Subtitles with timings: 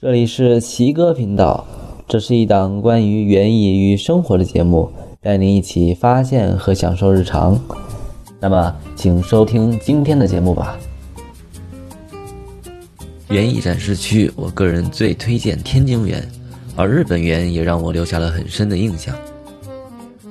[0.00, 1.66] 这里是奇哥频道，
[2.06, 4.88] 这是一档关于园艺与生活的节目，
[5.20, 7.60] 带您一起发现和享受日常。
[8.38, 10.78] 那么，请收听今天的节目吧。
[13.30, 16.24] 园艺展示区，我个人最推荐天津园，
[16.76, 19.12] 而日本园也让我留下了很深的印象。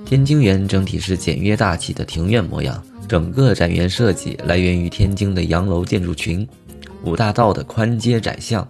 [0.06, 6.48] 天津园整体是简约大气的庭院模样，整个展园设计来源于天津的洋楼建筑群，
[7.04, 8.66] 五大道的宽街窄巷。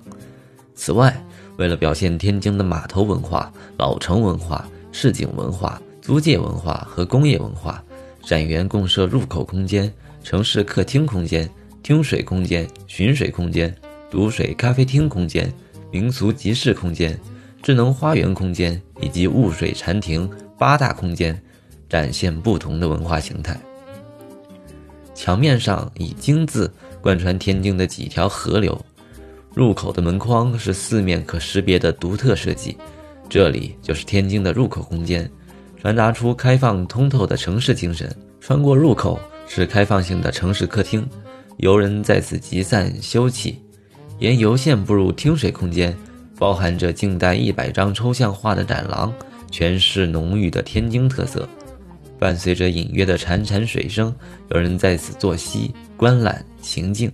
[0.77, 1.13] 此外，
[1.57, 7.83] 为了表现天津的码头文化、老城文化、市井文化、租界文化和工业文化，
[8.23, 9.91] 展园共设入口空间、
[10.23, 11.49] 城市客厅空间、
[11.81, 13.75] 听水空间、寻水空间、
[14.11, 15.51] 读水咖啡厅空间、
[15.91, 17.19] 民俗集市空间、
[17.63, 21.41] 智能花园空间以及雾水禅庭八大空间，
[21.89, 23.59] 展现不同的文化形态。
[25.15, 28.79] 墙面上以京字贯穿天津的几条河流。
[29.57, 32.77] 入口的门框是四面可识别的独特设计，
[33.27, 35.27] 这里就是天津的入口空间，
[35.81, 38.07] 传达出开放通透的城市精神。
[38.39, 41.09] 穿过入口是开放性的城市客厅，
[41.57, 43.55] 游人在此集散休憩。
[44.19, 45.97] 沿游线步入听水空间，
[46.37, 49.11] 包含着近代一百张抽象画的展廊，
[49.49, 51.49] 诠释浓郁的天津特色。
[52.19, 54.15] 伴随着隐约的潺潺水声，
[54.51, 57.11] 有人在此坐息、观览、行静。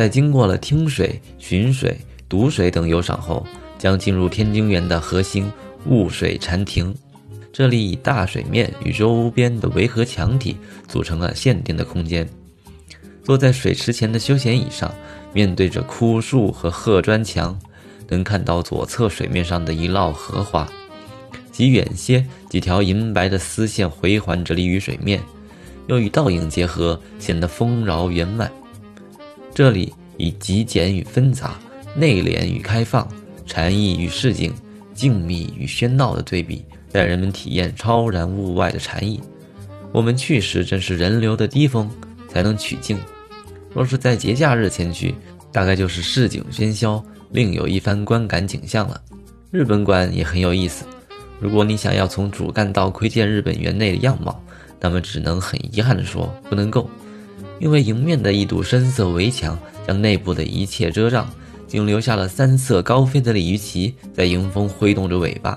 [0.00, 1.94] 在经过了听水、寻水、
[2.26, 3.46] 读水等游赏后，
[3.78, 5.52] 将进入天津园的核心
[5.84, 6.94] 雾水禅庭。
[7.52, 10.56] 这里以大水面与周边的围合墙体
[10.88, 12.26] 组成了限定的空间。
[13.22, 14.90] 坐在水池前的休闲椅上，
[15.34, 17.54] 面对着枯树和褐砖墙，
[18.08, 20.66] 能看到左侧水面上的一涝荷花，
[21.52, 25.20] 及远些几条银白的丝线回环着立于水面，
[25.88, 28.50] 又与倒影结合，显得丰饶圆满。
[29.60, 31.60] 这里以极简与纷杂、
[31.94, 33.06] 内敛与开放、
[33.44, 34.50] 禅意与市井、
[34.94, 39.20] 静谧与喧闹的对比，带人们体验超然物外的禅意。
[39.92, 41.90] 我们去时正是人流的低峰，
[42.26, 42.98] 才能取静。
[43.74, 45.14] 若是在节假日前去，
[45.52, 48.98] 大概就是市井喧嚣，另有一番观感景象了。
[49.50, 50.86] 日本馆也很有意思。
[51.38, 54.42] 如果你想要从主干道窥见日本园内的样貌，
[54.80, 56.88] 那么只能很遗憾地说，不能够。
[57.60, 59.56] 因为迎面的一堵深色围墙
[59.86, 61.30] 将内部的一切遮障，
[61.68, 65.56] 仅留下了三色高飞的鲤鱼旗在迎风挥动着尾巴。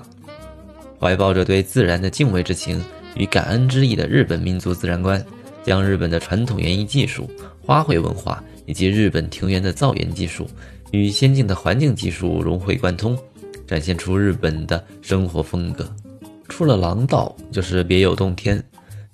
[1.00, 2.82] 怀抱着对自然的敬畏之情
[3.16, 5.24] 与感恩之意的日本民族自然观，
[5.64, 7.28] 将日本的传统园艺技术、
[7.60, 10.46] 花卉文化以及日本庭园的造园技术
[10.92, 13.18] 与先进的环境技术融会贯通，
[13.66, 15.90] 展现出日本的生活风格。
[16.48, 18.62] 出了廊道就是别有洞天，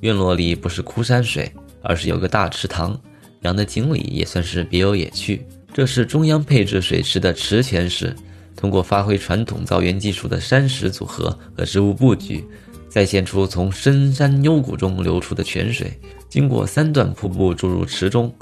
[0.01, 1.51] 院落里不是枯山水。
[1.83, 2.99] 而是有个大池塘，
[3.43, 5.47] 养的锦鲤也算是别有野趣。
[5.73, 8.15] 这是中央配置水池的池泉式，
[8.57, 12.45] 通过发挥传统造园技术的山石组合和植物布局，
[12.89, 15.93] 再现出从深山幽谷中流出的泉水，
[16.29, 18.35] 经过三段瀑布注入池中。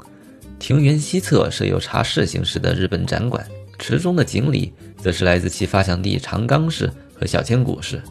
[0.57, 3.45] 庭园西侧设有茶室形式的日本展馆，
[3.77, 8.01] 池中的锦鲤则是来自其发祥地长冈市和小千谷市。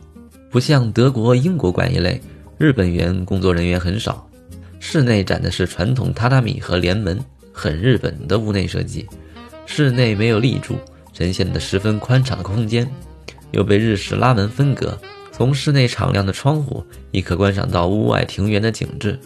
[0.48, 2.20] 不像德国、英国馆一类，
[2.56, 4.27] 日本园工作人员很少。
[4.80, 7.18] 室内展的是传统榻榻米和帘门，
[7.52, 9.06] 很日本的屋内设计。
[9.66, 10.76] 室内没有立柱，
[11.12, 12.88] 呈现的十分宽敞的空间，
[13.50, 14.98] 又被日式拉门分隔。
[15.30, 19.18] 从室内敞亮的窗户，亦可观赏到屋外庭园的景致。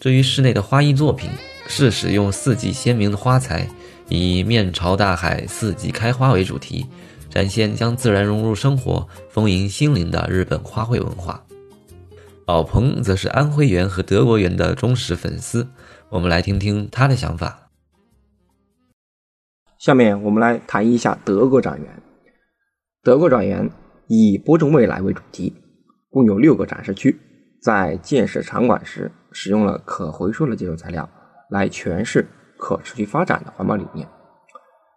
[0.00, 1.30] 至于室内的花艺作品，
[1.66, 3.66] 是使用四季鲜明的花材，
[4.08, 6.84] 以面朝大海、四季开花为主题，
[7.30, 11.42] 展现将自然融入生活、丰盈心灵的日本花卉文化。
[12.46, 15.66] 老彭则是安徽园和德国园的忠实粉丝，
[16.10, 17.70] 我们来听听他的想法。
[19.80, 22.02] 下面我们来谈一下德国展园。
[23.02, 23.68] 德国展园
[24.06, 25.56] 以播种未来为主题，
[26.08, 27.18] 共有六个展示区。
[27.60, 31.08] 在建设场馆时，使用了可回收的建筑材料
[31.50, 34.06] 来诠释可持续发展的环保理念。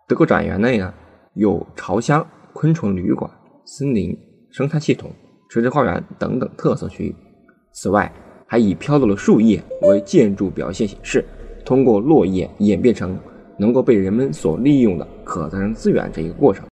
[0.08, 0.94] 德国展园内呢，
[1.34, 2.24] 有巢箱、
[2.54, 3.32] 昆虫旅馆、
[3.66, 4.16] 森林、
[4.52, 5.12] 生态系统、
[5.50, 7.16] 垂直花园等等特色区域。
[7.72, 8.12] 此外，
[8.46, 11.24] 还以飘落的树叶为建筑表现形式，
[11.64, 13.18] 通过落叶演变成
[13.58, 16.66] 能够被人们所利用的可再生资源这一个过程。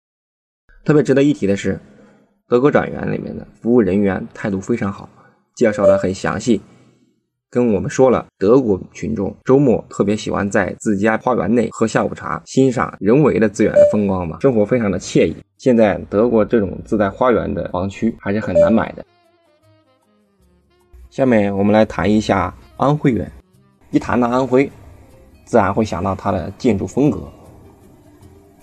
[0.85, 1.79] 特别值得一提的是，
[2.47, 5.09] 德国展园里面的服务人员态度非常好，
[5.57, 6.61] 介绍的很详细，
[7.51, 15.35] 跟我们说了德国群众周末特别喜欢在自家花园内喝下午茶，欣赏人为的资源的风光嘛，生活非常的惬意。
[15.57, 19.05] 现在德国这种自带花园的房区还是很难买的。
[21.15, 23.31] 下面我们来谈一下安徽园。
[23.93, 24.69] 一谈到安徽，
[25.45, 27.21] 自然会想到它的建筑风格。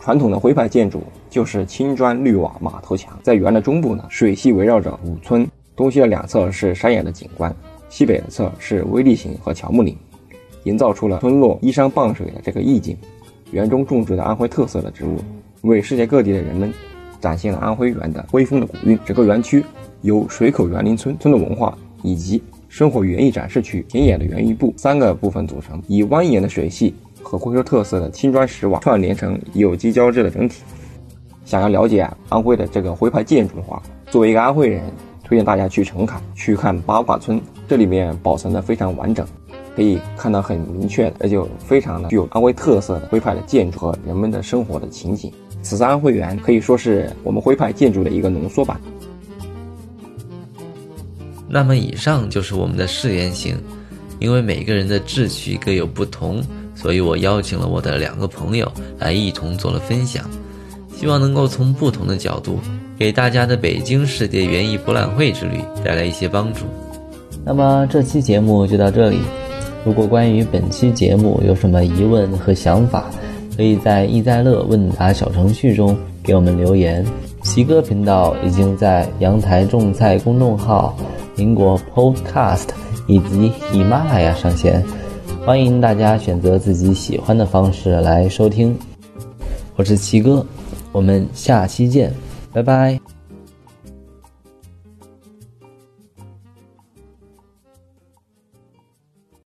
[0.02, 3.18] 传统的徽派建筑就是青砖绿瓦马头墙。
[3.24, 7.56] 在园的中部呢，水系围绕着五村，东西的两侧是山野的景观，
[7.88, 9.98] 西北的侧是微地形和乔木林，
[10.66, 12.98] 营造出了村落依山傍水的这个意境。
[13.52, 15.20] 园中种植的安徽特色的植物，
[15.62, 16.70] 为世界各地的人们
[17.22, 19.00] 展现了安徽园的徽风的古韵。
[19.06, 19.64] 整个园区
[20.02, 30.64] 由水口园林村村的文化以及生活园艺展示区、田野的园艺部三个部分组成，以蜿蜒的水系和徽州特色的青砖石瓦串联成有机交织的整体。
[31.44, 34.82] 想要了解安徽的这个徽派建筑的话，作为一个安徽人，
[35.24, 39.26] 推荐大家去澄凯去看八卦村，这里面保存的非常完整，
[39.76, 45.32] 可以看到很明确的，而且非常的具有安徽特色的徽派的建筑和人们的生活的情景。
[45.62, 48.80] 此次安徽园可以说是我们徽派建筑的一个浓缩版。
[51.54, 53.58] 那么以上就是我们的试言行，
[54.20, 56.42] 因为每个人的志趣各有不同，
[56.74, 60.24] 所以我邀请了我的两个朋友来一同做了分享，
[60.98, 62.58] 希望能够从不同的角度
[62.98, 66.62] 给大家的北京世界园艺博览会之旅带来一些帮助。
[67.44, 69.20] 那么这期节目就到这里，
[69.84, 73.10] 如果关于本期节目有什么疑问和想法，
[73.58, 77.06] 可以在易在乐问答小程序中给我们留言。
[77.44, 80.96] 奇哥频道已经在阳台种菜公众号。
[81.42, 82.68] 苹果 Podcast
[83.08, 84.86] 以及喜马拉雅上线，
[85.44, 88.78] 欢迎大家选择自己喜欢的方式来收听。
[89.76, 90.46] 我是奇哥，
[90.92, 92.14] 我们下期见，
[92.54, 93.21] 拜拜。